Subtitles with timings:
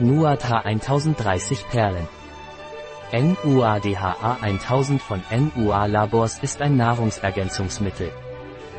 [0.00, 2.08] NUADH 1030 Perlen.
[3.12, 8.10] NUADHA 1000 von NUA Labors ist ein Nahrungsergänzungsmittel.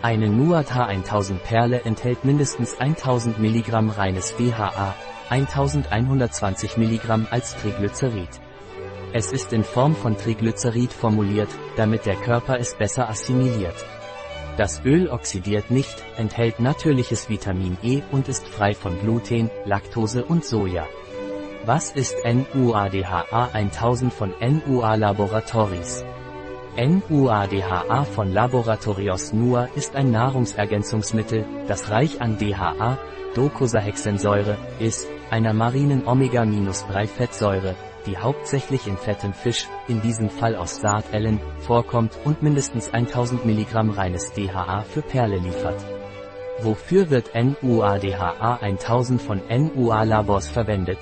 [0.00, 4.94] Eine NUADH 1000 Perle enthält mindestens 1000 mg reines DHA,
[5.28, 8.30] 1120 mg als Triglycerid.
[9.12, 13.76] Es ist in Form von Triglycerid formuliert, damit der Körper es besser assimiliert.
[14.56, 20.44] Das Öl oxidiert nicht, enthält natürliches Vitamin E und ist frei von Gluten, Laktose und
[20.44, 20.86] Soja.
[21.64, 26.04] Was ist NUADHA 1000 von NUA Laboratories?
[26.76, 32.98] NUADHA von Laboratorios NUA ist ein Nahrungsergänzungsmittel, das reich an DHA,
[33.34, 37.74] Docosahexensäure, ist, einer marinen Omega-3-Fettsäure,
[38.06, 43.96] die hauptsächlich in fettem Fisch, in diesem Fall aus Sardellen, vorkommt und mindestens 1000 mg
[43.96, 45.84] reines DHA für Perle liefert.
[46.60, 50.98] Wofür wird NUADHA 1000 von NUA Labors verwendet?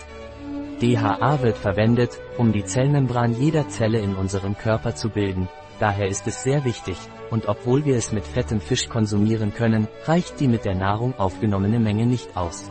[0.80, 6.27] DHA wird verwendet, um die Zellmembran jeder Zelle in unserem Körper zu bilden, daher ist
[6.27, 6.97] es sehr wichtig,
[7.30, 11.78] und obwohl wir es mit fettem Fisch konsumieren können, reicht die mit der Nahrung aufgenommene
[11.78, 12.70] Menge nicht aus.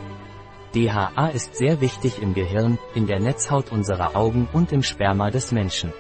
[0.76, 5.52] DHA ist sehr wichtig im Gehirn, in der Netzhaut unserer Augen und im Sperma des
[5.52, 5.92] Menschen.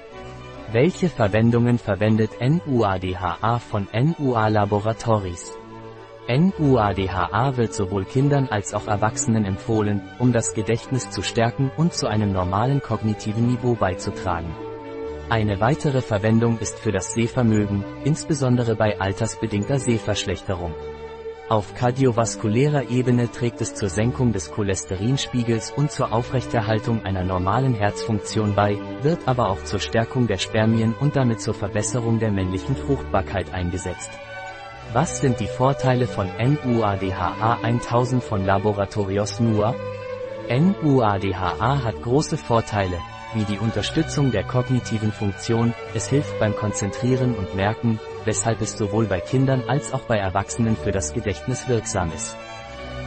[0.71, 5.57] Welche Verwendungen verwendet NUADHA von NUA Laboratories?
[6.27, 12.05] NUADHA wird sowohl Kindern als auch Erwachsenen empfohlen, um das Gedächtnis zu stärken und zu
[12.05, 14.55] einem normalen kognitiven Niveau beizutragen.
[15.31, 20.75] Eine weitere Verwendung ist für das Sehvermögen, insbesondere bei altersbedingter Sehverschlechterung.
[21.49, 28.53] Auf kardiovaskulärer Ebene trägt es zur Senkung des Cholesterinspiegels und zur Aufrechterhaltung einer normalen Herzfunktion
[28.53, 33.51] bei, wird aber auch zur Stärkung der Spermien und damit zur Verbesserung der männlichen Fruchtbarkeit
[33.51, 34.11] eingesetzt.
[34.93, 39.73] Was sind die Vorteile von NUADHA 1000 von Laboratorios NUA?
[40.51, 42.99] NUADHA hat große Vorteile,
[43.33, 49.05] wie die Unterstützung der kognitiven Funktion, es hilft beim Konzentrieren und Merken, weshalb es sowohl
[49.05, 52.35] bei Kindern als auch bei Erwachsenen für das Gedächtnis wirksam ist.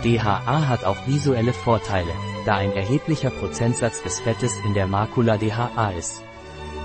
[0.05, 2.12] DHA hat auch visuelle Vorteile,
[2.44, 6.25] da ein erheblicher Prozentsatz des Fettes in der Makula DHA ist.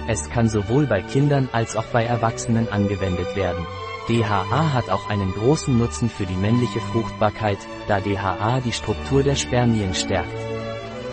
[0.07, 3.65] Es kann sowohl bei Kindern als auch bei Erwachsenen angewendet werden.
[4.07, 9.35] DHA hat auch einen großen Nutzen für die männliche Fruchtbarkeit, da DHA die Struktur der
[9.35, 10.46] Spermien stärkt.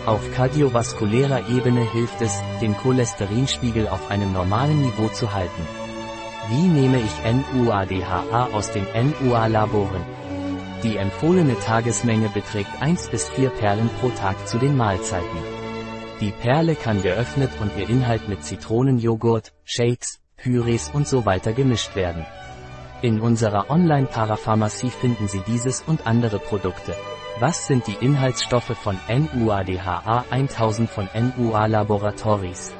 [0.05, 5.67] Auf kardiovaskulärer Ebene hilft es, den Cholesterinspiegel auf einem normalen Niveau zu halten.
[6.47, 10.03] Wie nehme ich NUADHA aus den NUA-Laboren?
[10.83, 15.39] Die empfohlene Tagesmenge beträgt 1 bis 4 Perlen pro Tag zu den Mahlzeiten.
[16.21, 21.95] Die Perle kann geöffnet und ihr Inhalt mit Zitronenjoghurt, Shakes, Pürees und so weiter gemischt
[21.95, 22.27] werden.
[23.05, 26.95] In unserer Online-Parapharmacie finden Sie dieses und andere Produkte.
[27.39, 32.73] Was sind die Inhaltsstoffe von NUADHA 1000 von NUA Laboratories?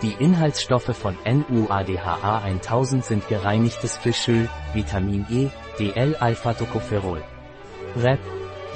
[0.00, 5.48] Die Inhaltsstoffe von NUADHA 1000 sind gereinigtes Fischöl, Vitamin E,
[5.80, 7.20] DL-Alpha-Tocopherol,
[7.96, 8.20] REP,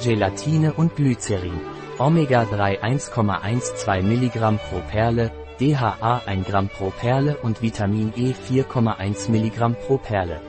[0.03, 1.61] Gelatine und Glycerin.
[1.97, 9.75] Omega-3 1,12 mg pro Perle, DHA 1 Gramm pro Perle und Vitamin E 4,1 mg
[9.87, 10.41] pro Perle.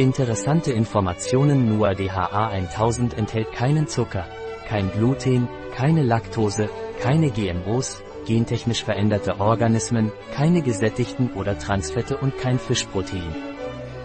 [0.00, 4.24] Interessante Informationen Nur DHA 1000 enthält keinen Zucker,
[4.66, 6.70] kein Gluten, keine Laktose,
[7.02, 13.30] keine GMOs, gentechnisch veränderte Organismen, keine gesättigten oder Transfette und kein Fischprotein.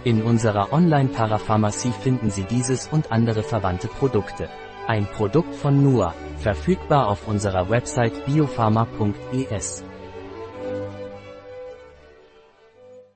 [0.03, 4.49] In unserer Online-Parapharmacie finden Sie dieses und andere verwandte Produkte.
[4.87, 9.85] Ein Produkt von NUA, verfügbar auf unserer Website biopharma.es.